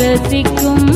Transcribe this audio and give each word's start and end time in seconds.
ரசிக்கும் 0.00 0.88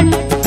Lord. 0.00 0.37